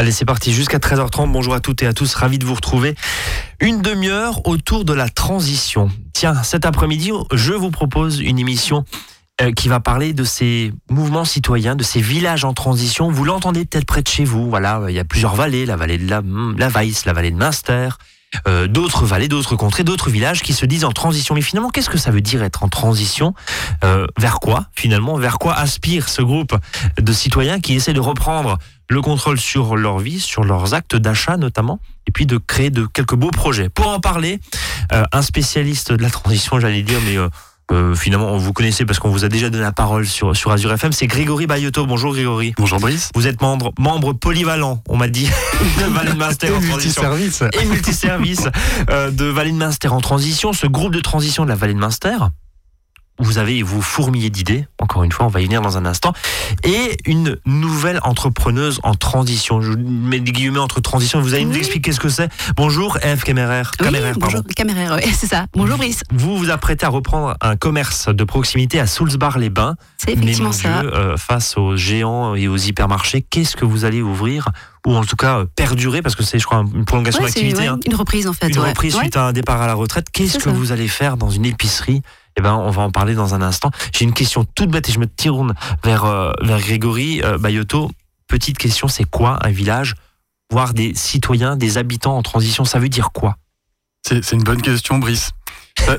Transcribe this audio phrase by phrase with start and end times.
[0.00, 1.30] Allez, c'est parti jusqu'à 13h30.
[1.30, 2.94] Bonjour à toutes et à tous, ravi de vous retrouver.
[3.60, 5.90] Une demi-heure autour de la transition.
[6.14, 8.86] Tiens, cet après-midi, je vous propose une émission
[9.42, 13.10] euh, qui va parler de ces mouvements citoyens, de ces villages en transition.
[13.10, 14.48] Vous l'entendez peut-être près de chez vous.
[14.48, 16.22] Voilà, il y a plusieurs vallées, la vallée de la,
[16.56, 17.90] la Weiss, la vallée de Münster,
[18.46, 21.34] euh, d'autres vallées, d'autres contrées, d'autres villages qui se disent en transition.
[21.34, 23.34] Mais finalement, qu'est-ce que ça veut dire être en transition
[23.84, 26.56] euh, Vers quoi finalement Vers quoi aspire ce groupe
[27.00, 28.58] de citoyens qui essaient de reprendre
[28.88, 32.86] le contrôle sur leur vie, sur leurs actes d'achat notamment, et puis de créer de
[32.86, 33.68] quelques beaux projets?
[33.68, 34.40] Pour en parler,
[34.92, 37.16] euh, un spécialiste de la transition, j'allais dire, mais
[37.72, 40.72] euh, finalement, vous connaissez parce qu'on vous a déjà donné la parole sur, sur Azure
[40.72, 41.86] FM, c'est Grégory Bayoto.
[41.86, 42.54] Bonjour Grégory.
[42.56, 43.10] Bonjour Brice.
[43.14, 45.26] Vous êtes membre, membre polyvalent, on m'a dit,
[45.78, 47.02] de Valine Master en transition.
[47.02, 47.44] Multiservice.
[47.60, 48.48] Et multiservice
[48.90, 52.16] euh, de Valine Minster en transition, ce groupe de transition de la Valine Minster
[53.20, 54.66] vous avez vous fourmillez d'idées.
[54.80, 56.12] Encore une fois, on va y venir dans un instant.
[56.64, 59.60] Et une nouvelle entrepreneuse en transition.
[59.60, 61.20] Je mets des guillemets entre transition.
[61.20, 61.58] Vous allez nous Oui.
[61.58, 62.28] expliquer ce que c'est.
[62.56, 63.70] Bonjour, Eve Caméraire.
[63.80, 65.46] Oui, Caméraire, bonjour, Caméraire, ouais, c'est ça.
[65.54, 69.76] Bonjour Brice, Vous vous apprêtez à reprendre un commerce de proximité à Soulsbar-les-Bains.
[69.98, 70.80] c'est effectivement ça.
[70.80, 74.48] Euh, face aux géants et aux hypermarchés, qu'est-ce que vous allez ouvrir?
[74.86, 77.58] Ou en tout cas euh, perdurer, parce que c'est, je crois, une prolongation Ouais, d'activité.
[77.60, 77.78] ouais, hein.
[77.86, 78.48] une reprise en fait.
[78.48, 78.70] une ouais.
[78.70, 80.06] reprise suite à un départ à la retraite.
[80.10, 80.50] Qu'est-ce que ça.
[80.50, 82.00] vous allez faire dans une épicerie
[82.40, 83.70] Eh ben, on va en parler dans un instant.
[83.92, 85.52] J'ai une question toute bête et je me tourne
[85.84, 87.90] vers, euh, vers Grégory euh, Bayoto.
[88.28, 89.94] Petite question, c'est quoi un village?
[90.50, 93.36] Voir des citoyens, des habitants en transition, ça veut dire quoi?
[94.06, 95.32] C'est une bonne question, Brice.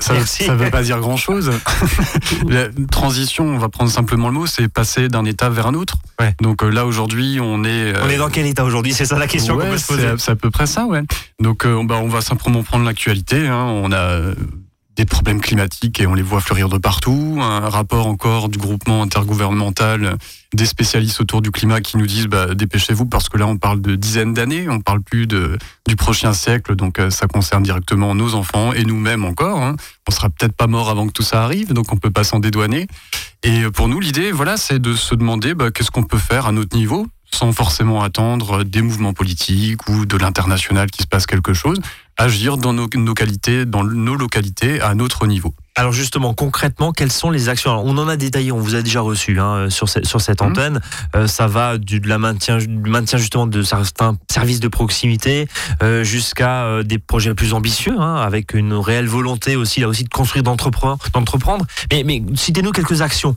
[0.00, 1.52] ça veut pas dire grand chose.
[2.48, 5.94] La transition, on va prendre simplement le mot, c'est passer d'un état vers un autre.
[6.20, 6.34] Ouais.
[6.40, 7.94] Donc euh, là aujourd'hui, on est.
[7.94, 8.92] euh, On est dans quel état aujourd'hui?
[8.92, 10.08] C'est ça la question qu'on peut se poser.
[10.18, 11.02] c'est à peu près ça, ouais.
[11.40, 13.46] Donc euh, bah, on va simplement prendre l'actualité.
[13.46, 13.62] hein.
[13.64, 14.32] On a
[14.96, 17.38] des problèmes climatiques et on les voit fleurir de partout.
[17.40, 20.16] Un rapport encore du groupement intergouvernemental
[20.52, 23.80] des spécialistes autour du climat qui nous disent bah, dépêchez-vous parce que là on parle
[23.80, 28.34] de dizaines d'années, on parle plus du prochain siècle, donc euh, ça concerne directement nos
[28.34, 29.62] enfants et nous-mêmes encore.
[29.62, 29.76] hein.
[30.08, 32.38] On sera peut-être pas mort avant que tout ça arrive, donc on peut pas s'en
[32.38, 32.86] dédouaner.
[33.42, 36.52] Et pour nous, l'idée, voilà, c'est de se demander bah, qu'est-ce qu'on peut faire à
[36.52, 41.54] notre niveau, sans forcément attendre des mouvements politiques ou de l'international qui se passe quelque
[41.54, 41.80] chose,
[42.18, 45.54] agir dans nos, nos qualités, dans nos localités à notre niveau.
[45.74, 47.70] Alors justement, concrètement, quelles sont les actions?
[47.70, 50.42] Alors, On en a détaillé, on vous a déjà reçu hein, sur, ce- sur cette
[50.42, 50.48] Mhm.
[50.50, 50.80] antenne.
[51.16, 55.48] Euh, ça va du, de la maintien, du maintien justement de certains services de proximité
[55.82, 60.04] euh, jusqu'à euh, des projets plus ambitieux, hein, avec une réelle volonté aussi là aussi
[60.04, 60.98] de construire, d'entreprendre.
[61.14, 61.64] d'entreprendre.
[61.90, 63.36] Mais, mais citez-nous quelques actions.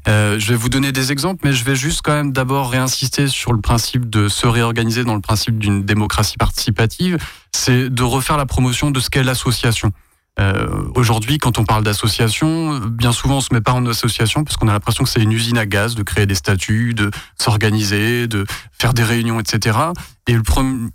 [0.07, 3.27] Euh, je vais vous donner des exemples, mais je vais juste quand même d'abord réinsister
[3.27, 7.17] sur le principe de se réorganiser dans le principe d'une démocratie participative.
[7.51, 9.91] C'est de refaire la promotion de ce qu'est l'association.
[10.39, 14.57] Euh, Aujourd'hui, quand on parle d'association, bien souvent on se met pas en association parce
[14.57, 18.27] qu'on a l'impression que c'est une usine à gaz de créer des statuts, de s'organiser,
[18.27, 18.45] de
[18.79, 19.77] faire des réunions, etc.
[20.27, 20.35] Et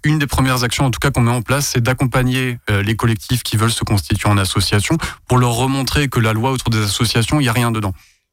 [0.04, 2.96] une des premières actions, en tout cas, qu'on met en place, c'est d'accompagner euh, les
[2.96, 4.96] collectifs qui veulent se constituer en association
[5.28, 7.92] pour leur remontrer que la loi autour des associations, il n'y a rien dedans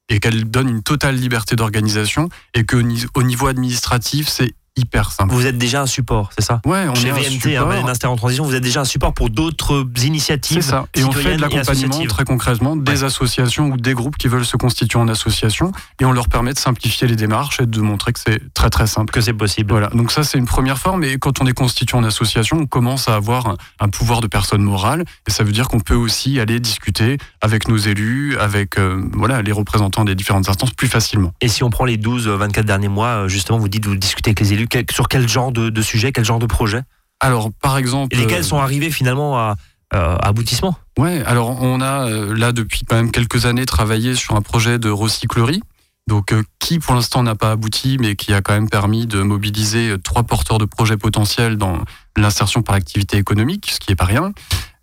[0.10, 2.78] et qu'elle donne une totale liberté d'organisation et que
[3.16, 5.34] au niveau administratif, c'est hyper simple.
[5.34, 7.86] Vous êtes déjà un support, c'est ça Ouais, on Chez est un VNT, hein, support.
[7.86, 10.62] D'Inster en transition, vous êtes déjà un support pour d'autres initiatives.
[10.62, 10.88] C'est ça.
[10.96, 14.58] Et on fait de l'accompagnement très concrètement des associations ou des groupes qui veulent se
[14.58, 18.20] constituer en association et on leur permet de simplifier les démarches et de montrer que
[18.20, 19.14] c'est très très simple.
[19.14, 19.72] Que c'est possible.
[19.72, 22.66] Voilà, donc ça c'est une première forme et quand on est constitué en association, on
[22.66, 25.96] commence à avoir un, un pouvoir de personne morale et ça veut dire qu'on peut
[25.96, 30.88] aussi aller discuter avec nos élus, avec euh, voilà les représentants des différentes instances plus
[30.88, 31.34] facilement.
[31.42, 33.96] Et si on prend les 12, euh, 24 derniers mois, euh, justement, vous dites, vous
[33.96, 36.82] discutez avec les élus, quel- sur quel genre de, de sujet, quel genre de projet?
[37.20, 39.56] Alors par exemple, Et lesquels euh, sont arrivés finalement à,
[39.94, 40.78] euh, à aboutissement?
[40.98, 44.80] Ouais, alors on a euh, là depuis quand même quelques années travaillé sur un projet
[44.80, 45.62] de recyclerie.
[46.08, 49.24] Donc, euh, qui pour l'instant n'a pas abouti, mais qui a quand même permis de
[49.24, 51.80] mobiliser trois porteurs de projets potentiels dans
[52.16, 54.32] l'insertion par l'activité économique, ce qui est pas rien.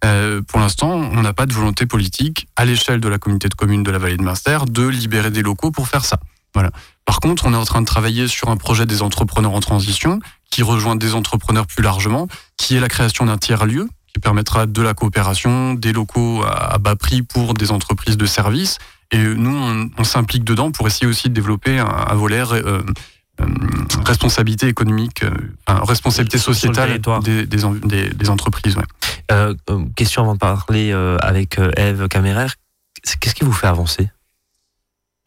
[0.04, 3.54] Euh, pour l'instant, on n'a pas de volonté politique à l'échelle de la communauté de
[3.54, 6.18] communes de la vallée de Munster de libérer des locaux pour faire ça.
[6.54, 6.70] Voilà.
[7.04, 10.20] Par contre, on est en train de travailler sur un projet des entrepreneurs en transition
[10.50, 14.82] qui rejoint des entrepreneurs plus largement, qui est la création d'un tiers-lieu qui permettra de
[14.82, 18.76] la coopération, des locaux à à bas prix pour des entreprises de services.
[19.10, 22.82] Et nous, on, on s'implique dedans pour essayer aussi de développer un, un volet euh,
[23.40, 23.44] euh,
[24.04, 25.30] responsabilité économique, euh,
[25.66, 26.90] enfin, responsabilité sociétale
[27.20, 28.76] des, des, en- des- des entreprises.
[28.76, 28.84] Ouais.
[29.96, 32.48] Question avant de parler euh, avec Eve Camérer.
[33.20, 34.10] Qu'est-ce qui vous fait avancer?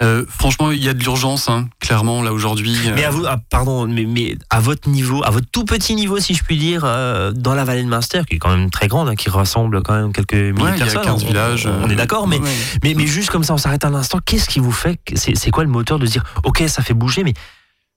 [0.04, 2.76] Euh, franchement, il y a de l'urgence, hein, clairement, là aujourd'hui.
[2.86, 5.96] euh, Mais à vous, ah, pardon, mais, mais à votre niveau, à votre tout petit
[5.96, 8.70] niveau, si je puis dire, euh, dans la vallée de Munster, qui est quand même
[8.70, 11.04] très grande, hein, qui rassemble quand même quelques milliers ouais, de il y a personnes.
[11.04, 11.66] 15 on- villages.
[11.68, 12.50] On, on est d'accord, mais, ouais.
[12.84, 14.20] mais, mais juste comme ça, on s'arrête un instant.
[14.26, 17.24] Qu'est-ce qui vous fait C'est quoi le moteur de se dire, ok, ça fait bouger,
[17.24, 17.34] mais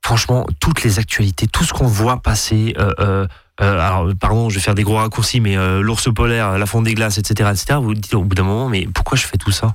[0.05, 2.75] franchement, toutes les actualités, tout ce qu'on voit passer.
[2.79, 3.27] euh, euh,
[3.61, 6.85] euh, alors, pardon, je vais faire des gros raccourcis, mais euh, l'ours polaire, la fonte
[6.85, 7.79] des glaces, etc., etc.
[7.81, 9.75] Vous vous dites au bout d'un moment, mais pourquoi je fais tout ça?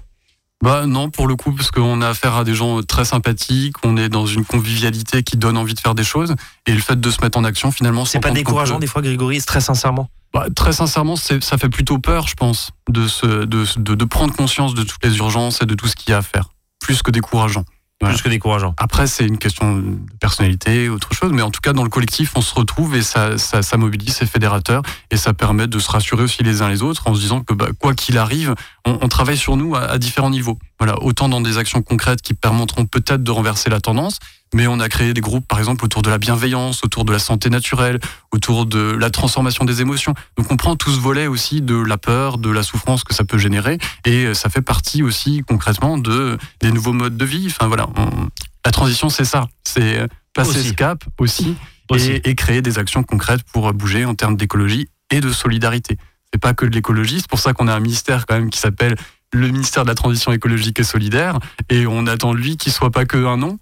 [0.63, 3.97] Bah non, pour le coup, parce qu'on a affaire à des gens très sympathiques, on
[3.97, 7.11] est dans une convivialité qui donne envie de faire des choses, et le fait de
[7.11, 10.09] se mettre en action, finalement, C'est pas décourageant peut- des fois, Grégory, très sincèrement?
[10.33, 14.33] Bah, très sincèrement, ça fait plutôt peur, je pense, de, se, de, de, de prendre
[14.33, 16.47] conscience de toutes les urgences et de tout ce qu'il y a à faire,
[16.79, 17.65] plus que décourageant.
[18.09, 18.73] Plus que décourageant.
[18.77, 22.31] Après, c'est une question de personnalité, autre chose, mais en tout cas, dans le collectif,
[22.35, 25.89] on se retrouve et ça, ça, ça mobilise, c'est fédérateur, et ça permet de se
[25.89, 28.55] rassurer aussi les uns les autres en se disant que bah, quoi qu'il arrive,
[28.85, 30.57] on, on travaille sur nous à, à différents niveaux.
[30.79, 34.19] Voilà, autant dans des actions concrètes qui permettront peut-être de renverser la tendance,
[34.53, 37.19] mais on a créé des groupes, par exemple, autour de la bienveillance, autour de la
[37.19, 37.99] santé naturelle,
[38.31, 40.13] autour de la transformation des émotions.
[40.37, 43.23] Donc on prend tout ce volet aussi de la peur, de la souffrance que ça
[43.23, 47.47] peut générer, et euh, ça fait partie aussi concrètement de des nouveaux modes de vie.
[47.49, 48.29] Enfin voilà, on-
[48.65, 50.69] la transition c'est ça, c'est euh, passer Aussi.
[50.69, 51.55] ce cap aussi,
[51.89, 52.11] Aussi.
[52.11, 55.97] Et, et créer des actions concrètes pour euh, bouger en termes d'écologie et de solidarité.
[56.33, 58.57] C'est pas que de l'écologie, c'est pour ça qu'on a un ministère quand même qui
[58.59, 58.95] s'appelle
[59.33, 61.39] le ministère de la transition écologique et solidaire,
[61.69, 63.57] et on attend de lui qu'il soit pas que un nom.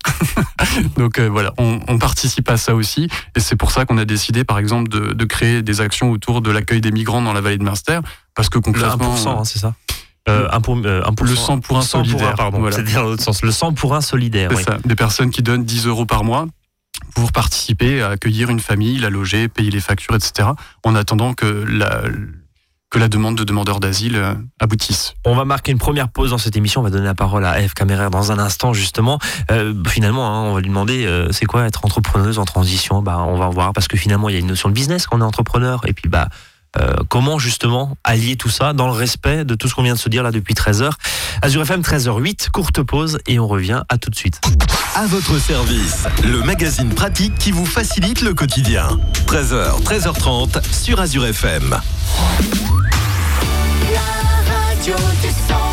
[0.98, 4.06] Donc euh, voilà, on, on participe à ça aussi, et c'est pour ça qu'on a
[4.06, 7.42] décidé, par exemple, de, de créer des actions autour de l'accueil des migrants dans la
[7.42, 8.00] vallée de Munster,
[8.36, 9.74] parce que Le concrètement, 1%, hein, c'est ça?
[10.30, 12.60] Euh, un pour, euh, 1%, Le 100 pour un 100 solidaire, pardon.
[12.60, 12.76] voilà.
[12.76, 13.42] C'est-à-dire dans l'autre sens.
[13.42, 14.52] Le 100 pour un solidaire.
[14.52, 14.64] c'est oui.
[14.64, 16.46] ça, des personnes qui donnent 10 euros par mois
[17.16, 20.50] pour participer à accueillir une famille, la loger, payer les factures, etc.,
[20.84, 22.04] en attendant que la,
[22.92, 25.16] que la demande de demandeurs d'asile euh, aboutisse.
[25.26, 26.82] On va marquer une première pause dans cette émission.
[26.82, 29.18] On va donner la parole à Eve Caméraire dans un instant, justement.
[29.50, 33.02] Euh, finalement, hein, on va lui demander euh, c'est quoi être entrepreneuse en transition?
[33.02, 35.18] Bah, on va voir parce que finalement, il y a une notion de business quand
[35.18, 35.82] on est entrepreneur.
[35.88, 36.28] Et puis, bah,
[36.80, 40.00] euh, comment justement allier tout ça dans le respect de tout ce qu'on vient de
[40.00, 40.98] se dire là depuis 13 heures?
[41.42, 44.40] Azure FM 13h08, courte pause et on revient à tout de suite.
[44.96, 49.00] À votre service, le magazine pratique qui vous facilite le quotidien.
[49.28, 51.78] 13h, 13h30 sur Azure FM.
[54.82, 55.71] La radio du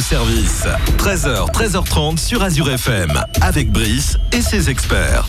[0.00, 0.64] service.
[0.98, 5.26] 13h, 13h30 sur Azure FM, avec Brice et ses experts.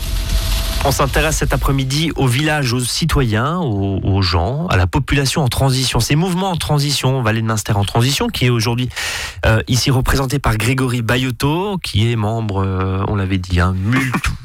[0.82, 5.48] On s'intéresse cet après-midi au village, aux citoyens, aux, aux gens, à la population en
[5.48, 6.00] transition.
[6.00, 8.88] Ces mouvements en transition, Vallée de Munster en transition, qui est aujourd'hui
[9.44, 13.76] euh, ici représenté par Grégory Bayotto, qui est membre, euh, on l'avait dit, hein,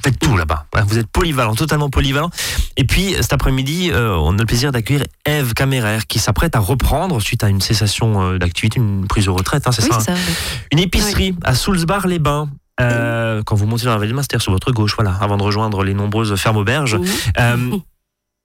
[0.04, 0.66] faites tout là-bas.
[0.86, 2.30] Vous êtes polyvalent, totalement polyvalent.
[2.76, 6.60] Et puis cet après-midi, euh, on a le plaisir d'accueillir Eve Caméraire, qui s'apprête à
[6.60, 10.12] reprendre suite à une cessation d'activité, une prise de retraite, hein, c'est Oui, ça c'est
[10.12, 10.22] hein ça.
[10.28, 10.36] oui.
[10.74, 12.50] Une épicerie à Soulsbar-les-Bains.
[12.82, 15.44] Euh, quand vous montez dans la vallée de Munster sur votre gauche, voilà, avant de
[15.44, 17.00] rejoindre les nombreuses fermes auberges.
[17.40, 17.78] Euh,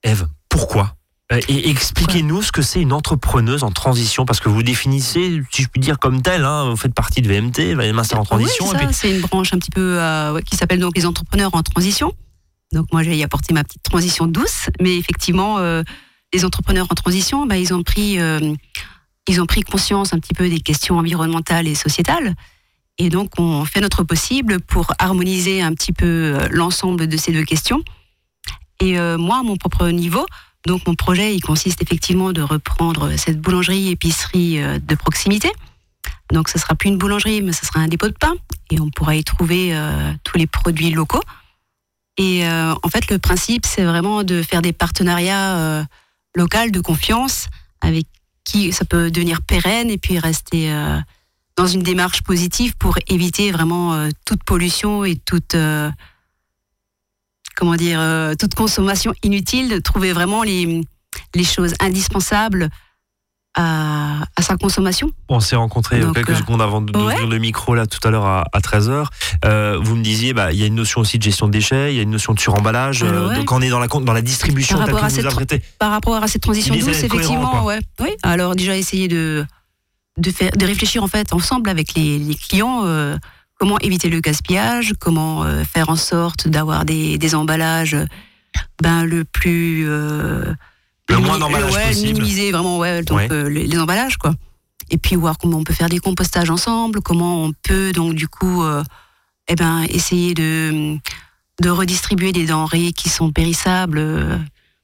[0.03, 0.95] Eve, pourquoi?
[1.33, 5.63] Euh, Et expliquez-nous ce que c'est une entrepreneuse en transition, parce que vous définissez, si
[5.63, 8.25] je puis dire, comme telle, hein, vous faites partie de VMT, Vallée de Munster en
[8.25, 8.67] transition.
[8.69, 11.55] Oui, c'est puis- une branche un petit peu euh, ouais, qui s'appelle donc les entrepreneurs
[11.55, 12.13] en transition.
[12.73, 15.83] Donc moi j'ai apporté ma petite transition douce, mais effectivement euh,
[16.33, 18.39] les entrepreneurs en transition, bah, ils ont pris euh,
[19.29, 22.35] ils ont pris conscience un petit peu des questions environnementales et sociétales.
[23.01, 27.33] Et donc on fait notre possible pour harmoniser un petit peu euh, l'ensemble de ces
[27.33, 27.83] deux questions.
[28.79, 30.27] Et euh, moi, à mon propre niveau,
[30.67, 35.51] donc mon projet, il consiste effectivement de reprendre cette boulangerie-épicerie euh, de proximité.
[36.31, 38.35] Donc ce sera plus une boulangerie, mais ce sera un dépôt de pain
[38.71, 39.75] et on pourra y trouver
[40.23, 41.23] tous les produits locaux.
[42.19, 45.85] Et en fait, le principe, c'est vraiment de faire des partenariats
[46.37, 47.49] locaux de confiance
[47.81, 48.07] avec
[48.45, 50.73] qui ça peut devenir pérenne et puis rester
[51.57, 55.91] dans une démarche positive pour éviter vraiment euh, toute pollution et toute euh,
[57.57, 60.81] comment dire euh, toute consommation inutile, de trouver vraiment les,
[61.35, 62.69] les choses indispensables
[63.57, 65.11] à, à sa consommation.
[65.29, 67.27] On s'est rencontrés Donc, quelques secondes avant de- d'ouvrir ouais.
[67.27, 69.07] le micro là tout à l'heure à, 13h.
[69.83, 71.97] vous me disiez, bah, il y a une notion aussi de gestion de déchets, il
[71.97, 73.03] y a une notion de suremballage.
[73.03, 73.35] Ouais.
[73.35, 76.29] donc on est dans la, dans la distribution Par rapport à cette- par rapport à
[76.29, 77.81] cette transition douce, cohérent, effectivement, ouais.
[77.99, 78.11] Oui.
[78.23, 79.45] Alors déjà essayer de
[80.21, 83.17] de faire de réfléchir en fait ensemble avec les, les clients euh,
[83.59, 87.97] comment éviter le gaspillage, comment euh, faire en sorte d'avoir des, des emballages
[88.83, 90.53] ben le plus euh,
[91.09, 92.19] Le moins d'emballage ouais, possible.
[92.19, 93.51] minimiser vraiment ouais donc Ouais.
[93.51, 94.35] les, les emballages quoi.
[94.91, 98.27] Et puis voir comment on peut faire des compostages ensemble, comment on peut donc du
[98.29, 98.63] coup
[99.49, 100.97] eh ben essayer de
[101.63, 104.01] de redistribuer des denrées qui sont périssables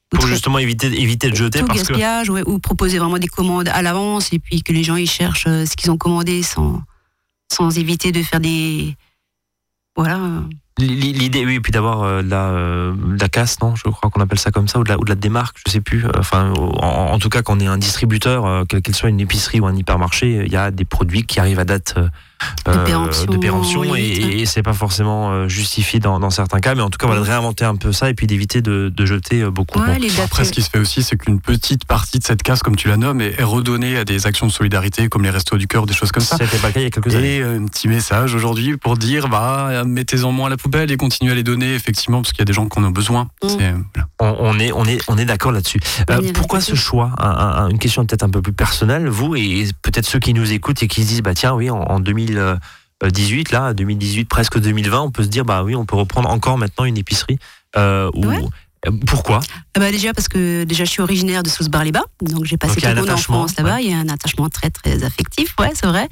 [0.09, 3.27] Pour justement éviter, éviter de jeter tout parce que gaspillage, ouais, ou proposer vraiment des
[3.27, 6.43] commandes à l'avance et puis que les gens ils cherchent euh, ce qu'ils ont commandé
[6.43, 6.81] sans,
[7.51, 8.95] sans éviter de faire des.
[9.97, 10.19] Voilà.
[10.79, 14.21] L'idée, oui, et puis d'avoir euh, de, la, euh, la casse, non Je crois qu'on
[14.21, 16.05] appelle ça comme ça, ou de la, ou de la démarque, je sais plus.
[16.15, 19.19] Enfin, en, en tout cas, quand on est un distributeur, euh, quel qu'il soit une
[19.19, 21.95] épicerie ou un hypermarché, il y a des produits qui arrivent à date
[22.65, 26.59] De péremption, de péremption et, et, et c'est pas forcément euh, justifié dans, dans certains
[26.59, 26.75] cas.
[26.75, 29.05] Mais en tout cas, voilà, de réinventer un peu ça et puis d'éviter de, de
[29.05, 29.79] jeter euh, beaucoup.
[29.79, 30.23] Ouais, Bon.
[30.23, 32.87] Après, ce qui se fait aussi, c'est qu'une petite partie de cette casse, comme tu
[32.87, 35.85] la nommes, est est redonnée à des actions de solidarité, comme les restos du cœur,
[35.85, 36.37] des choses comme ça.
[36.37, 37.37] C'était pas le cas il y a quelques années.
[37.37, 40.97] Et euh, un petit message aujourd'hui pour dire, bah, mettez-en moins à la poubelle et
[40.97, 43.27] continuez à les donner, effectivement, parce qu'il y a des gens qui en ont besoin.
[43.43, 43.47] Mm.
[43.95, 44.09] Voilà.
[44.19, 45.79] On, on est, on est, on est d'accord là-dessus.
[46.09, 47.11] Euh, On pourquoi ce choix?
[47.19, 50.33] Un- un- un- Une question peut-être un peu plus personnelle, vous et peut-être ceux qui
[50.33, 51.99] nous écoutent et qui se disent, bah tiens, oui, en, en
[52.33, 56.57] 2018, là, 2018, presque 2020, on peut se dire, bah oui, on peut reprendre encore
[56.57, 57.37] maintenant une épicerie.
[57.75, 58.39] Euh, Ouais.
[58.87, 59.39] euh, Pourquoi?
[59.75, 61.49] Ah bah déjà parce que déjà je suis originaire de
[62.21, 63.81] donc j'ai passé Donc, y a toute mon enfance là-bas.
[63.81, 66.07] Il y a un attachement très très affectif, ouais, c'est vrai.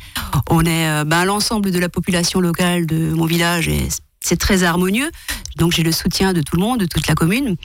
[0.49, 3.87] On est euh, ben, l'ensemble de la population locale de mon village et
[4.19, 5.09] c'est très harmonieux.
[5.57, 7.55] Donc j'ai le soutien de tout le monde, de toute la commune,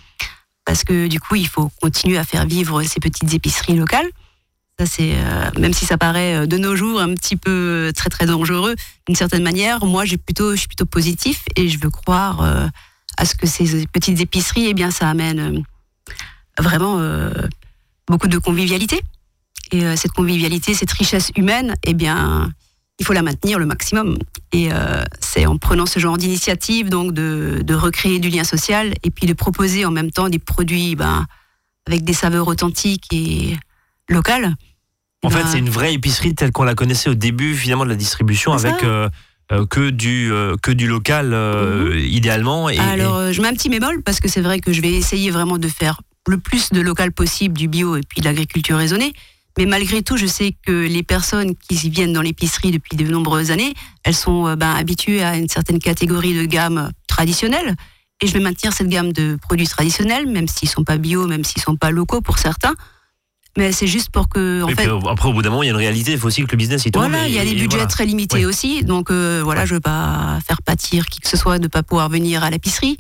[0.65, 4.09] parce que du coup il faut continuer à faire vivre ces petites épiceries locales.
[4.87, 8.09] C'est euh, même si ça paraît euh, de nos jours un petit peu euh, très
[8.09, 8.75] très dangereux
[9.07, 9.85] d'une certaine manière.
[9.85, 12.71] Moi j'ai plutôt je suis plutôt positif et je veux croire
[13.17, 15.63] à ce que ces petites épiceries eh bien ça amène
[16.59, 17.01] vraiment
[18.09, 19.01] beaucoup de convivialité.
[19.73, 22.51] Et cette convivialité, cette richesse humaine, eh bien,
[22.99, 24.19] il faut la maintenir le maximum.
[24.53, 24.69] Et
[25.21, 29.27] c'est en prenant ce genre d'initiative, donc de, de recréer du lien social et puis
[29.27, 31.27] de proposer en même temps des produits ben,
[31.87, 33.57] avec des saveurs authentiques et
[34.09, 34.55] locales.
[35.23, 37.91] En fait, Ben, c'est une vraie épicerie telle qu'on la connaissait au début, finalement, de
[37.91, 39.09] la distribution, avec euh,
[39.53, 42.71] euh, que, du, euh, que du local, euh, idéalement.
[42.71, 45.31] Et, Alors, je mets un petit bémol parce que c'est vrai que je vais essayer
[45.31, 49.13] vraiment de faire le plus de local possible, du bio et puis de l'agriculture raisonnée.
[49.59, 53.51] Mais malgré tout, je sais que les personnes qui viennent dans l'épicerie depuis de nombreuses
[53.51, 53.75] années,
[54.05, 57.75] elles sont euh, ben, habituées à une certaine catégorie de gamme traditionnelle.
[58.23, 61.43] Et je vais maintenir cette gamme de produits traditionnels, même s'ils sont pas bio, même
[61.43, 62.75] s'ils sont pas locaux pour certains.
[63.59, 65.67] Mais c'est juste pour que, en et fait, puis, après, au bout d'un moment, il
[65.67, 66.13] y a une réalité.
[66.13, 67.09] Il faut aussi que le business il tourne.
[67.09, 67.87] voilà, il y a des et budgets voilà.
[67.87, 68.85] très limités aussi.
[68.85, 69.67] Donc euh, voilà, Ouais.
[69.67, 72.97] je veux pas faire pâtir qui que ce soit de pas pouvoir venir à l'épicerie.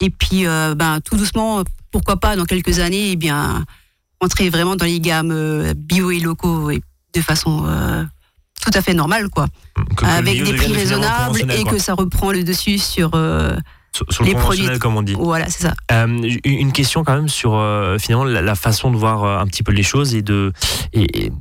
[0.00, 3.64] Et puis, euh, ben, tout doucement, pourquoi pas dans quelques années, eh bien,
[4.20, 6.82] entrer vraiment dans les gammes euh, bio et locaux et
[7.14, 8.04] de façon euh,
[8.60, 9.46] tout à fait normal, quoi.
[9.76, 11.72] Que- que Avec des prix raisonnables et quoi.
[11.72, 13.10] que ça reprend le dessus sur.
[14.10, 15.14] Sur, le les produits- comme on dit.
[15.18, 15.74] voilà, c'est ça.
[15.92, 19.46] Euh, une question quand même sur euh, finalement la, la façon de voir euh, un
[19.46, 20.52] petit peu les choses et de
[20.92, 21.32] et, et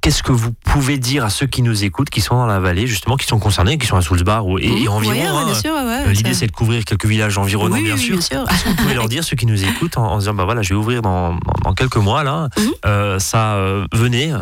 [0.00, 2.86] qu'est-ce que vous pouvez dire à ceux qui nous écoutent, qui sont dans la vallée
[2.86, 5.12] justement, qui sont concernés, qui sont à Soulsbar ou, et, et Mhm, environ.
[5.14, 5.46] ouais, hein.
[5.64, 8.16] ouais, ouais, L'idée c'est de couvrir quelques villages environnants oui, bien oui, sûr.
[8.18, 8.44] bien sûr.
[8.50, 10.44] Est-ce que vous pouvez leur dire ceux qui nous écoutent en, en se disant bah
[10.44, 12.48] voilà je vais ouvrir dans, dans, dans quelques mois là,
[12.86, 13.58] euh, ça
[13.92, 14.32] venez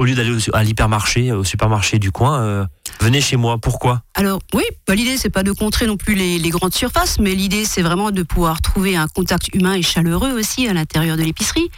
[0.00, 2.64] au lieu d'aller à l'hypermarché, au supermarché du coin, euh,
[3.00, 3.58] venez chez moi.
[3.58, 4.00] Pourquoi?
[4.14, 7.66] Alors oui, bah, l'idée c'est pas de contrer non plus les, grandes surfaces, mais l'idée
[7.66, 11.70] c'est vraiment de pouvoir trouver un contact humain et chaleureux aussi à l'intérieur de l'épicerie,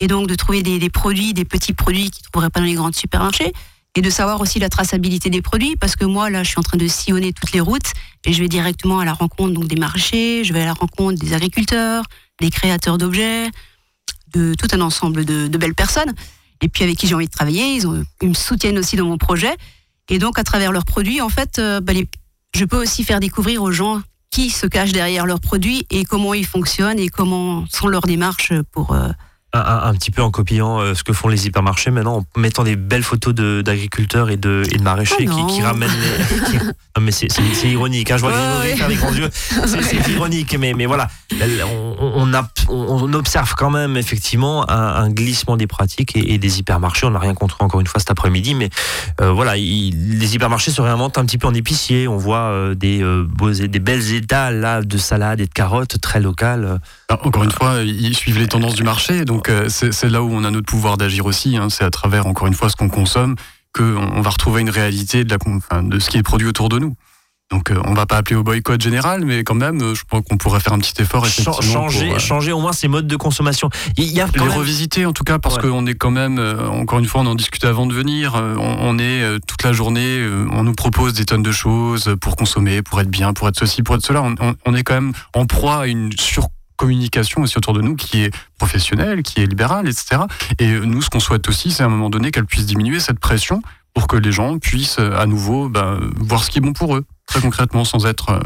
[0.00, 2.74] et donc de trouver des, produits, des petits produits qui ne trouveraient pas dans les
[2.74, 3.52] grands supermarchés,
[3.94, 6.64] et de savoir aussi la traçabilité des produits, parce que moi là je suis en
[6.64, 7.92] train de sillonner toutes les routes
[8.24, 11.20] et je vais directement à la rencontre donc des marchés, je vais à la rencontre
[11.20, 12.02] des agriculteurs,
[12.40, 13.48] des créateurs d'objets,
[14.32, 16.12] de tout un ensemble de belles personnes,
[16.60, 19.56] et puis avec qui j'ai envie de travailler, ils, me soutiennent aussi dans mon projet.
[20.08, 21.92] Et donc, à travers leurs produits, en fait, euh, bah,
[22.54, 26.34] je peux aussi faire découvrir aux gens qui se cachent derrière leurs produits et comment
[26.34, 28.92] ils fonctionnent et comment sont leurs démarches pour.
[28.92, 29.10] euh,
[29.54, 32.40] un, un- un petit peu en copiant euh, ce que font les hypermarchés maintenant, en
[32.40, 36.40] mettant des belles photos de- d'agriculteurs et de, et de maraîchers Ah qui, ramènent les.
[36.58, 36.58] qui-
[36.96, 37.28] Non, mais c'est-
[37.64, 38.76] ironique, hein, je vois Ouais, Grégory ouais.
[38.76, 39.30] faire des grands yeux.
[39.66, 41.08] C'est c'est ironique, mais, mais voilà.
[42.00, 46.38] On, on, a- on observe quand même effectivement un, un glissement des pratiques et, et
[46.38, 47.06] des hypermarchés.
[47.06, 48.68] On n'a rien contre encore une fois cet après-midi, mais
[49.20, 52.08] euh, voilà, il- les hypermarchés se réinventent un petit peu en épicier.
[52.08, 56.00] On voit euh, des, euh, beaux, des belles étals là, de salades et de carottes
[56.00, 56.80] très locales.
[57.08, 60.30] Alors, encore une fois, ils suivent les tendances du marché, donc euh, c'est là où
[60.32, 61.56] on a notre pouvoir d'agir aussi.
[61.56, 61.68] hein.
[61.70, 63.36] C'est à travers, encore une fois, ce qu'on consomme
[63.72, 66.48] qu'on on va retrouver une réalité de, la, con- enfin, de ce qui est produit
[66.48, 66.94] autour de nous.
[67.50, 70.20] Donc, euh, on va pas appeler au boycott général, mais quand même, euh, je pense
[70.28, 71.24] qu'on pourrait faire un petit effort.
[71.26, 73.70] Effectivement, changer, pour, euh, changer au moins ces modes de consommation.
[73.96, 75.62] Il y a les même- revisiter en tout cas parce Ouais.
[75.62, 78.76] qu'on est quand même euh, encore une fois on en discutait avant de venir on,
[78.80, 83.00] on est toute la journée on nous propose des tonnes de choses pour consommer pour
[83.00, 85.46] être bien pour être ceci pour être cela on, on- on est quand même en
[85.46, 86.10] proie à une
[86.78, 90.22] surcommunication aussi autour de nous qui est professionnelle qui est libérale etc
[90.58, 93.18] et nous ce qu'on souhaite aussi c'est à un moment donné qu'elle puisse diminuer cette
[93.18, 93.62] pression
[93.94, 96.94] pour que les gens puissent euh, à nouveau ben, voir ce qui est bon pour
[96.96, 98.40] eux très concrètement sans être euh,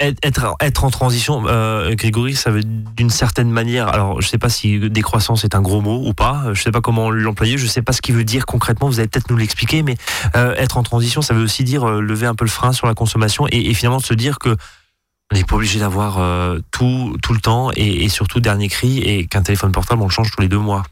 [0.00, 3.88] être, être, en transition, euh, Grégory, ça veut d'une certaine manière.
[3.88, 6.54] Alors, je sais pas si décroissance est un gros mot ou pas.
[6.54, 7.58] Je sais pas comment l'employer.
[7.58, 8.86] Je sais pas ce qu'il veut dire concrètement.
[8.86, 9.82] Vous allez peut-être nous l'expliquer.
[9.82, 9.96] Mais
[10.34, 13.48] être en transition, ça veut aussi dire lever un peu le frein sur la consommation
[13.50, 14.56] et finalement se dire que
[15.32, 19.26] on n'est pas obligé d'avoir euh, tout tout le temps et, surtout dernier cri et
[19.26, 20.82] qu'un téléphone portable on le change tous les deux mois.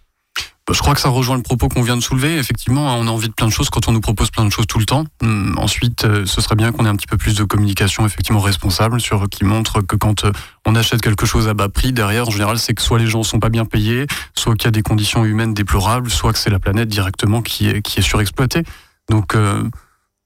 [0.72, 2.38] Je crois que ça rejoint le propos qu'on vient de soulever.
[2.38, 4.66] Effectivement, on a envie de plein de choses quand on nous propose plein de choses
[4.66, 5.04] tout le temps.
[5.22, 8.40] Hum, ensuite, euh, ce serait bien qu'on ait un petit peu plus de communication effectivement
[8.40, 10.32] responsable sur qui montre que quand euh,
[10.66, 13.22] on achète quelque chose à bas prix, derrière, en général, c'est que soit les gens
[13.22, 16.50] sont pas bien payés, soit qu'il y a des conditions humaines déplorables, soit que c'est
[16.50, 18.64] la planète directement qui est qui est surexploitée.
[19.08, 19.62] Donc euh,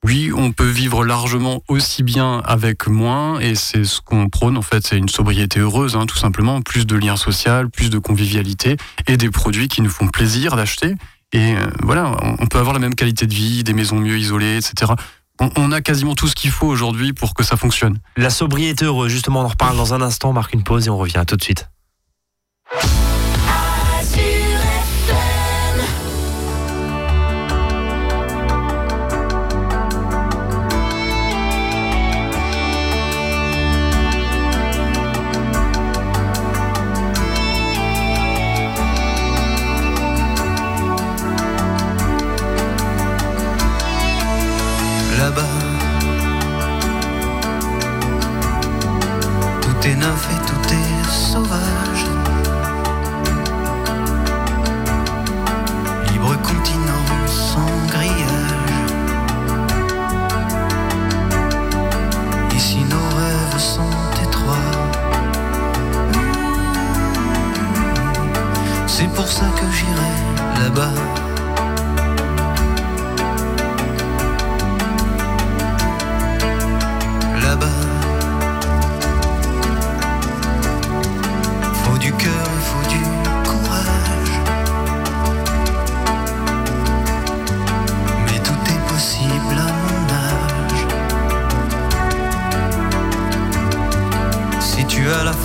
[0.02, 4.62] oui, on peut vivre largement aussi bien avec moins, et c'est ce qu'on prône en
[4.62, 8.76] fait, c'est une sobriété heureuse, hein, tout simplement, plus de liens sociaux, plus de convivialité,
[9.06, 10.94] et des produits qui nous font plaisir d'acheter.
[11.32, 14.56] Et euh, voilà, on, peut avoir la même qualité de vie, des maisons mieux isolées,
[14.56, 14.92] etc.
[15.38, 17.98] On, on a quasiment tout ce qu'il faut aujourd'hui pour que ça fonctionne.
[18.16, 20.30] La sobriété heureuse, justement, on en reparle dans un instant.
[20.30, 21.68] On marque une pause et on revient À tout de suite.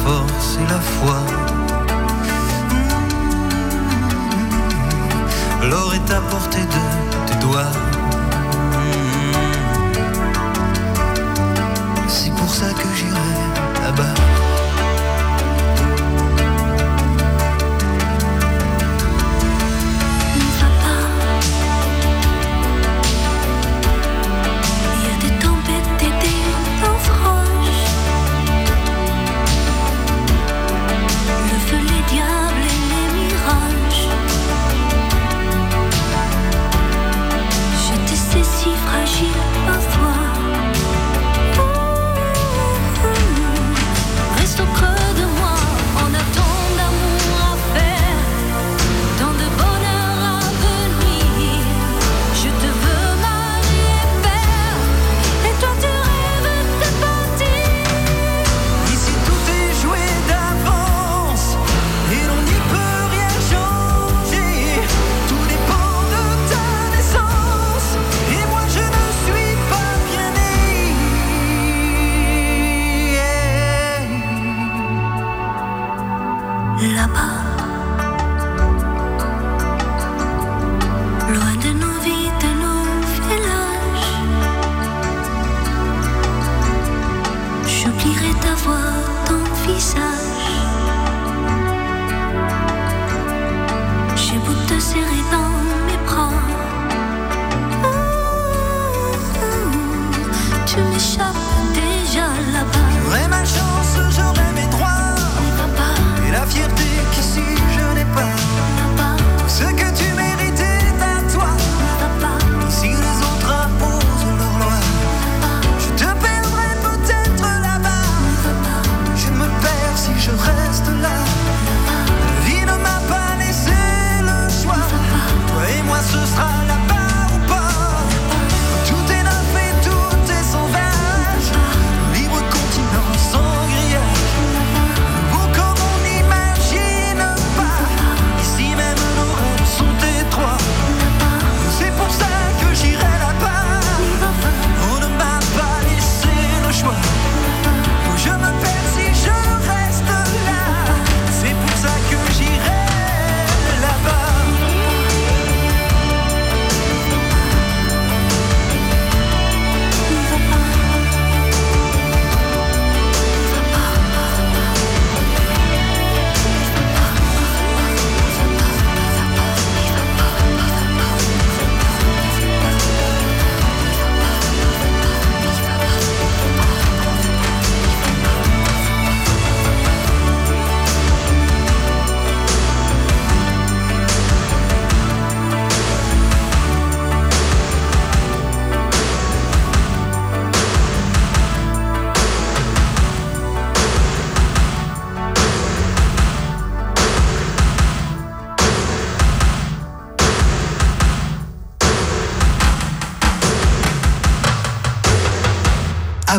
[0.05, 1.17] force et la foi.
[5.69, 7.84] L'or est à portée de tes doigts.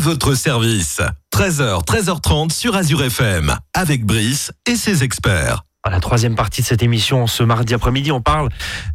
[0.07, 1.01] Votre service.
[1.35, 3.57] 13h, 13h30 sur Azure FM.
[3.75, 5.65] Avec Brice et ses experts.
[5.83, 8.51] À la troisième partie de cette émission, ce mardi après-midi, on parle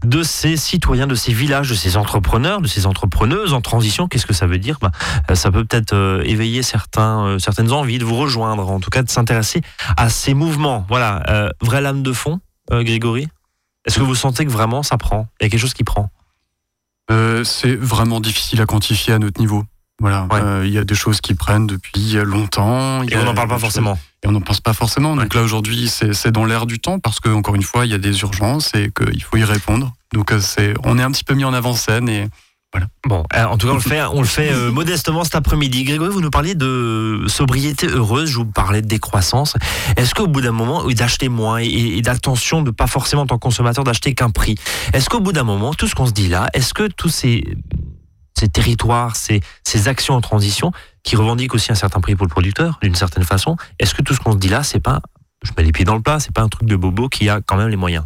[0.06, 4.08] de ces citoyens, de ces villages, de ces entrepreneurs, de ces entrepreneuses en transition.
[4.08, 4.78] Qu'est-ce que ça veut dire?
[4.82, 4.92] Bah,
[5.30, 8.90] euh, Ça peut peut-être euh, éveiller certains, euh, certaines envies de vous rejoindre, en tout
[8.90, 9.60] cas de s'intéresser
[9.98, 10.86] à ces mouvements.
[10.88, 12.40] Voilà, euh, vraie lame de fond,
[12.72, 13.28] euh, Grégory?
[13.86, 15.28] Est-ce que vous sentez que vraiment ça prend?
[15.42, 16.10] Il y a quelque chose qui prend?
[17.12, 19.66] Euh, c'est vraiment difficile à quantifier à notre niveau.
[20.02, 20.42] Voilà, Ouais.
[20.42, 23.04] Euh, il y a des choses qui prennent depuis longtemps.
[23.04, 23.98] Et a on n'en parle pas choses- forcément.
[24.24, 25.16] Et on n'en pense pas forcément.
[25.16, 27.96] Donc là aujourd'hui, c'est dans l'air du temps parce que encore une fois, il y
[27.96, 29.94] a des urgences et qu'il faut y répondre.
[30.14, 32.28] Donc euh, c'est, on est un petit peu mis en avant-scène et
[33.06, 35.84] Bon, euh, en tout cas, on le fait, on le fait euh, modestement cet après-midi.
[35.84, 39.56] Grégory, vous nous parliez de sobriété heureuse, je vous parlais de décroissance.
[39.98, 41.66] Est-ce qu'au bout d'un moment, d'acheter moins et,
[41.98, 44.56] et d'attention de pas forcément en tant que consommateur d'acheter qu'un prix,
[44.94, 47.44] est-ce qu'au bout d'un moment, tout ce qu'on se dit là, est-ce que tous ces,
[48.42, 50.72] ces territoires, ces, ces actions en transition,
[51.04, 54.14] qui revendiquent aussi un certain prix pour le producteur, d'une certaine façon, est-ce que tout
[54.14, 55.02] ce qu'on se dit là, c'est pas,
[55.44, 57.40] je mets les pieds dans le plat, c'est pas un truc de bobo qui a
[57.42, 58.06] quand même les moyens?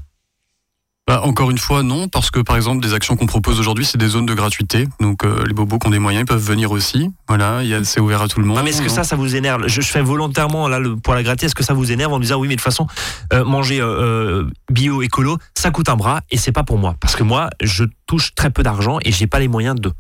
[1.08, 4.00] Bah, encore une fois, non, parce que par exemple, des actions qu'on propose aujourd'hui, c'est
[4.00, 4.88] des zones de gratuité.
[5.00, 7.12] Donc euh, les bobos qui ont des moyens, ils peuvent venir aussi.
[7.28, 8.58] Voilà, c'est ouvert à tout le monde.
[8.58, 9.68] Non, mais est-ce que ça, ça vous énerve?
[9.68, 11.46] Je, je fais volontairement là le poil à gratter.
[11.46, 12.88] Est-ce que ça vous énerve en disant oui, mais de toute façon,
[13.34, 17.16] euh, manger euh, bio, écolo, ça coûte un bras et c'est pas pour moi parce
[17.16, 19.92] que moi, je touche très peu d'argent et j'ai pas les moyens de.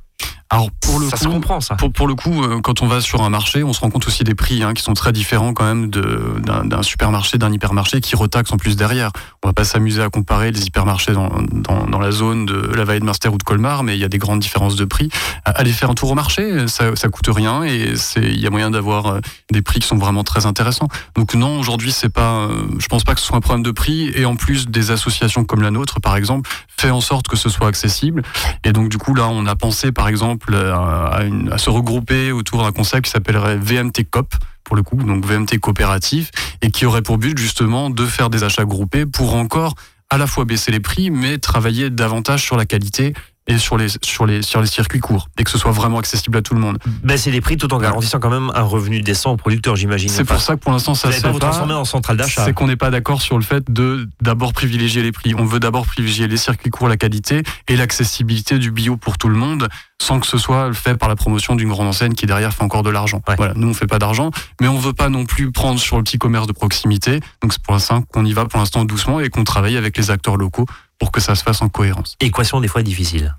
[0.52, 1.76] Alors pour le ça coup, se comprend ça.
[1.76, 4.06] Pour, pour le coup, euh, quand on va sur un marché, on se rend compte
[4.08, 8.16] aussi des prix hein, qui sont très différents quand même d'un supermarché, d'un hypermarché qui
[8.16, 9.12] retaxe en plus derrière.
[9.44, 12.84] On va pas s'amuser à comparer les hypermarchés dans, dans, dans la zone de la
[12.84, 15.10] vallée de Munster ou de Colmar, mais il y a des grandes différences de prix.
[15.46, 18.70] Aller faire un tour au marché, ça, ça coûte rien et il y a moyen
[18.70, 19.20] d'avoir euh,
[19.52, 20.90] des prix qui sont vraiment très intéressants.
[21.16, 23.72] Donc non, aujourd'hui c'est pas, euh, je pense pas que ce soit un problème de
[23.72, 27.36] prix et en plus des associations comme la nôtre par exemple fait en sorte que
[27.36, 28.22] ce soit accessible
[28.64, 31.22] et donc du coup là on a pensé par exemple à,
[31.52, 35.60] à se regrouper autour d'un concept qui s'appellerait VMT COP pour le coup, donc VMT
[35.60, 39.76] coopératif, et qui aurait pour but justement de faire des achats groupés pour encore
[40.10, 43.14] à la fois baisser les prix, mais travailler davantage sur la qualité
[43.48, 46.38] et sur les, sur les, sur les circuits courts, et que ce soit vraiment accessible
[46.38, 46.80] à tout le monde.
[47.04, 50.10] Baisser les prix tout en garantissant quand même un revenu décent aux producteurs, j'imagine.
[50.10, 52.44] C'est pour ça que pour l'instant ça n'allez pas vous transformer en centrale d'achat.
[52.46, 55.36] C'est qu'on n'est pas d'accord sur le fait de d'abord privilégier les prix.
[55.38, 59.30] On veut d'abord privilégier les circuits courts, la qualité et l'accessibilité du bio pour tout
[59.30, 59.68] le monde,
[60.02, 62.84] sans que ce soit fait par la promotion d'une grande enseigne qui derrière fait encore
[62.84, 63.22] de l'argent.
[63.28, 63.36] Ouais.
[63.38, 66.04] Voilà, nous on fait pas d'argent, mais on veut pas non plus prendre sur le
[66.04, 67.20] petit commerce de proximité.
[67.42, 70.10] Donc c'est pour l'instant qu'on y va pour l'instant doucement et qu'on travaille avec les
[70.10, 70.66] acteurs locaux
[71.00, 72.16] pour que ça se fasse en cohérence.
[72.20, 73.36] Équation des fois difficile.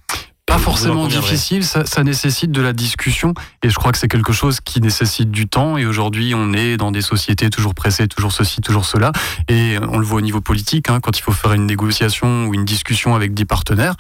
[0.47, 4.33] Pas forcément difficile, ça, ça nécessite de la discussion et je crois que c'est quelque
[4.33, 8.31] chose qui nécessite du temps et aujourd'hui on est dans des sociétés toujours pressées, toujours
[8.31, 9.11] ceci, toujours cela
[9.49, 12.55] et on le voit au niveau politique, hein, quand il faut faire une négociation ou
[12.55, 13.97] une discussion avec des partenaires,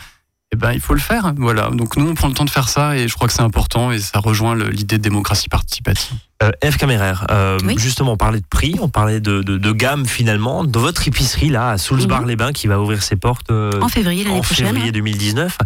[0.52, 1.32] eh ben, il faut le faire.
[1.36, 1.68] Voilà.
[1.70, 3.90] Donc nous on prend le temps de faire ça et je crois que c'est important
[3.90, 6.16] et ça rejoint l'idée de démocratie participative.
[6.42, 7.76] Euh, Eve Caméraire, euh, Oui.
[7.78, 10.64] justement, on parlait de prix, on parlait de, de, de gamme finalement.
[10.64, 14.36] De votre épicerie là, à Soulsbar-les-Bains, qui va ouvrir ses portes euh, En février l'année
[14.38, 14.66] en prochaine.
[14.66, 15.56] février 2019.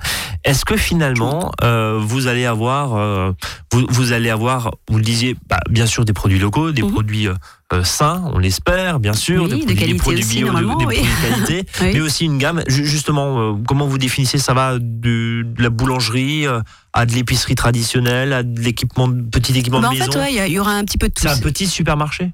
[0.44, 3.33] Est-ce que finalement euh, vous allez avoir, euh,
[3.72, 6.92] vous, vous allez avoir, vous le disiez, bah, bien sûr des produits locaux, des Mhm.
[6.92, 10.37] produits euh, sains, on l'espère, bien sûr, Oui, des de produits, des qualité produits aussi,
[10.44, 10.96] bio, de- des oui.
[10.96, 12.62] produits de qualité, mais aussi une gamme.
[12.68, 16.61] Ju- Justement, euh, comment vous définissez Ça va du- de la boulangerie euh,
[16.92, 20.12] à de l'épicerie traditionnelle, à de l'équipement, petit équipement Bah, de en maison.
[20.12, 21.22] fait, ouais, il y y, aura un petit peu de tout.
[21.22, 22.33] C'est un petit supermarché.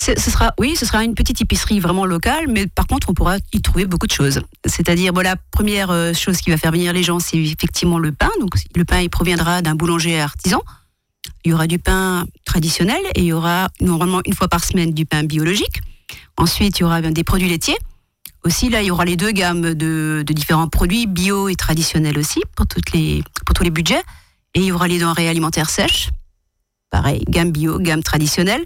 [0.00, 3.38] Ce sera, oui, ce sera une petite épicerie vraiment locale, mais par contre, on pourra
[3.52, 4.40] y trouver beaucoup de choses.
[4.64, 8.12] C'est-à-dire, bon, la première euh, chose qui va faire venir les gens, c'est effectivement le
[8.12, 8.30] pain.
[8.40, 10.62] Donc, le pain, il proviendra d'un boulanger artisan.
[11.44, 14.92] Il y aura du pain traditionnel et il y aura normalement une fois par semaine
[14.92, 15.80] du pain biologique.
[16.36, 17.76] Ensuite, il y aura bien des produits laitiers.
[18.44, 22.18] Aussi, là, il y aura les deux gammes de, de différents produits, bio et traditionnels
[22.18, 24.02] aussi, pour, toutes les, pour tous les budgets.
[24.54, 26.10] Et il y aura les denrées alimentaires sèches.
[26.90, 28.64] Pareil, gamme bio, gamme traditionnelle.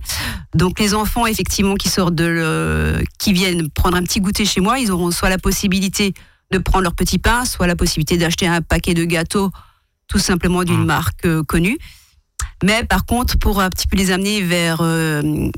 [0.54, 4.60] Donc les enfants effectivement qui sortent de le- qui viennent prendre un petit goûter chez
[4.60, 6.14] moi, ils auront soit la possibilité
[6.52, 9.50] de prendre leur petit pain, soit la possibilité d'acheter un paquet de gâteaux
[10.06, 10.86] tout simplement d'une Mm.
[10.86, 11.78] marque euh, connue.
[12.62, 15.50] Mais par contre, pour un petit peu les amener vers euh,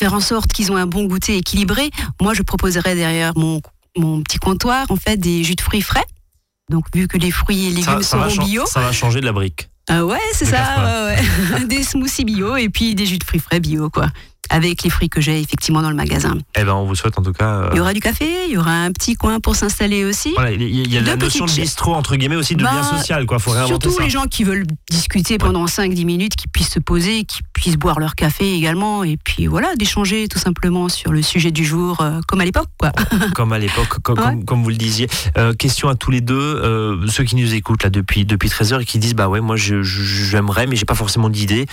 [0.00, 1.90] faire en sorte qu'ils ont un bon goûter équilibré,
[2.22, 3.60] moi je proposerais derrière mon
[3.98, 6.04] mon petit comptoir en fait des jus de fruits frais.
[6.70, 8.92] Donc vu que les fruits et légumes Ça, ça va seront chan- bio, ça va
[8.92, 9.68] changer de la brique.
[9.90, 11.06] euh, ouais, c'est ça.
[11.06, 11.66] ouais.
[11.68, 14.06] des smoothies bio et puis des jus de fruits frais bio, quoi.
[14.52, 16.36] Avec les fruits que j'ai effectivement dans le magasin.
[16.56, 17.44] Eh ben, on vous souhaite en tout cas.
[17.48, 20.32] euh, Il y aura du café, il y aura un petit coin pour s'installer aussi.
[20.34, 22.64] Voilà, il y a, il y a la notion de bistrot entre guillemets aussi de
[22.64, 23.38] Bah, lien social quoi.
[23.38, 24.02] Faut Surtout ça.
[24.02, 28.00] les gens qui veulent discuter pendant 5-10 minutes, qui puissent se poser, qui puissent boire
[28.00, 32.20] leur café également, et puis voilà, d'échanger tout simplement sur le sujet du jour, euh,
[32.26, 32.90] comme à l'époque, quoi.
[33.34, 34.24] comme à l'époque, comme, Ouais.
[34.24, 35.08] comme, comme vous le disiez.
[35.38, 38.80] Euh, question à tous les deux, ceux qui nous écoutent là depuis depuis 13 heures
[38.80, 41.66] et qui disent bah ouais moi j'aimerais mais j'ai pas forcément d'idée.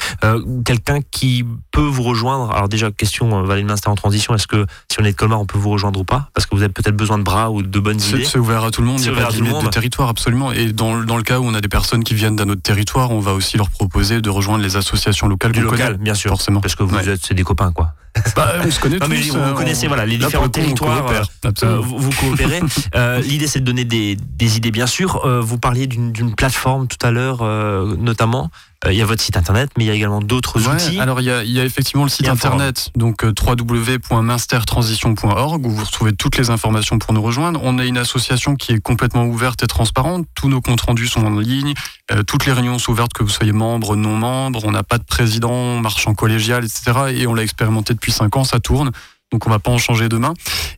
[0.65, 2.51] Quelqu'un qui peut vous rejoindre.
[2.51, 4.33] Alors déjà question euh, Valérie Minster en transition.
[4.35, 6.29] Est-ce que si on est de Colmar on peut vous rejoindre ou pas?
[6.33, 8.23] Parce que vous avez peut-être besoin de bras ou de bonnes idées.
[8.25, 10.51] c'est ouvert à tout le monde, il n'y a pas de limite de territoire, absolument.
[10.51, 13.11] Et dans, dans le cas où on a des personnes qui viennent d'un autre territoire,
[13.11, 16.29] on va aussi leur proposer de rejoindre les associations locales Du local, connaît, bien sûr.
[16.29, 16.61] forcément.
[16.61, 17.07] Parce que vous Ouais.
[17.09, 17.93] êtes c'est des copains quoi.
[18.35, 19.29] Bah, on se connaît Non, mais tous.
[19.31, 21.27] vous euh, connaissez, on- voilà, les là, différents le coup, territoires, coopère,
[21.63, 22.61] Euh, vous, vous coopérez.
[22.95, 25.25] Euh, L'idée, c'est de donner des, des idées, bien sûr.
[25.25, 28.49] Euh, vous parliez d'une plateforme tout à l'heure, euh, notamment.
[28.85, 30.99] Euh, Il y a votre site internet, mais il y a également d'autres Ouais, outils.
[30.99, 32.37] alors il y, a, il y a effectivement le site forum.
[32.37, 33.33] internet, donc euh,
[34.27, 37.59] www.minstertransition.org où vous retrouvez toutes les informations pour nous rejoindre.
[37.63, 40.27] On a une association qui est complètement ouverte et transparente.
[40.35, 41.73] Tous nos comptes rendus sont en ligne.
[42.11, 44.61] Euh, toutes les réunions sont ouvertes, que vous soyez membre, non membre.
[44.65, 46.91] On n'a pas de président, en collégial, etc.
[47.15, 48.91] Et on l'a expérimenté depuis 5 ans, ça tourne.
[49.33, 50.33] Donc on va pas en changer demain.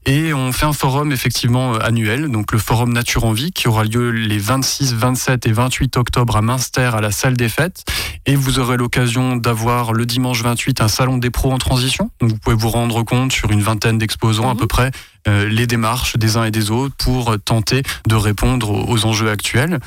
[0.08, 3.68] Et on fait un forum effectivement euh, annuel, donc le forum Nature en Vie, qui
[3.68, 7.84] aura lieu les 26, 27 et 28 octobre à Münster à la salle des fêtes.
[8.26, 12.10] Et vous aurez l'occasion d'avoir le dimanche 28 un salon des pros en transition.
[12.20, 14.60] Donc vous pouvez vous rendre compte sur une vingtaine d'exposants à Mhm.
[14.60, 14.92] peu près
[15.28, 19.06] euh, les démarches des uns et des autres pour euh, tenter de répondre aux, aux
[19.06, 19.80] enjeux actuels.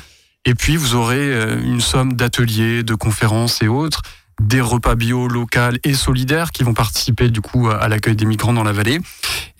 [0.45, 4.03] Et puis vous aurez une somme d'ateliers, de conférences et autres
[4.40, 8.53] des repas bio locaux et solidaires qui vont participer du coup à l'accueil des migrants
[8.53, 9.01] dans la vallée.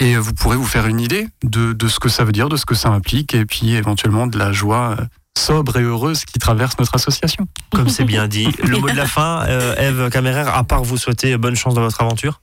[0.01, 2.49] Et euh, vous pourrez vous faire une idée de, de ce que ça veut dire,
[2.49, 5.05] de ce que ça implique, et puis éventuellement de la joie euh,
[5.39, 7.47] sobre et heureuse qui traverse notre association.
[7.71, 8.49] Comme c'est bien dit.
[8.65, 11.83] Le mot de la fin, euh, Eve Caméraire, à part vous souhaiter bonne chance dans
[11.83, 12.41] votre aventure.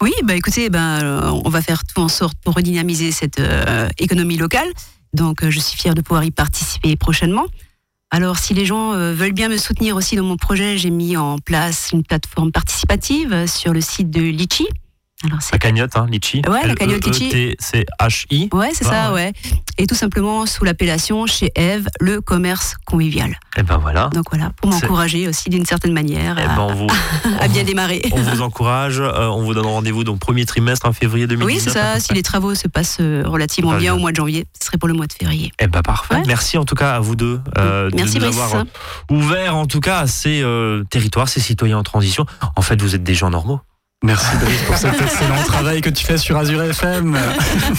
[0.00, 3.88] Oui, bah écoutez, ben, euh, on va faire tout en sorte pour redynamiser cette euh,
[3.98, 4.68] économie locale.
[5.12, 7.46] Donc, euh, je suis fière de pouvoir y participer prochainement.
[8.10, 11.16] Alors, si les gens euh, veulent bien me soutenir aussi dans mon projet, j'ai mis
[11.16, 14.66] en place une plateforme participative sur le site de Litchi.
[15.24, 16.42] Alors, c'est La cagnotte, hein, Litchi.
[16.48, 17.24] Ouais, la cagnotte Litchi.
[17.30, 18.48] L-E-E-T-C-H-I.
[18.52, 19.32] Ouais, c'est Ah, ça, ouais.
[19.44, 19.52] ouais.
[19.76, 23.36] Et tout simplement sous l'appellation chez Eve, le commerce convivial.
[23.56, 24.10] Et ben voilà.
[24.12, 26.86] Donc voilà, pour C'est- m'encourager aussi d'une certaine manière Eh à, ben vous,
[27.40, 28.00] à bien démarrer.
[28.12, 29.00] on vous encourage.
[29.00, 31.56] euh, on vous donne rendez-vous donc premier trimestre en février 2019.
[31.56, 31.98] Oui, c'est ça.
[31.98, 33.94] Si les travaux se passent euh, relativement bien bien.
[33.94, 35.50] au mois de janvier, ce serait pour le mois de février.
[35.58, 36.14] Eh ben parfait.
[36.14, 36.22] Ouais.
[36.26, 38.64] Merci en tout cas à vous deux euh, Merci, de nous avoir euh,
[39.10, 42.24] ouvert en tout cas à ces euh, territoires, ces citoyens en transition.
[42.54, 43.60] En fait, vous êtes des gens normaux.
[44.04, 47.18] Merci Brice pour cet excellent travail que tu fais sur Azure FM.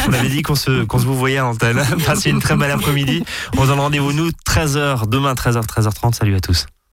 [0.07, 1.81] On avait dit qu'on se, qu'on se vous voyait à l'antenne.
[2.05, 3.23] Passez une très belle après-midi.
[3.57, 6.13] On se donne rendez-vous nous 13h demain 13h 13h30.
[6.13, 6.65] Salut à tous.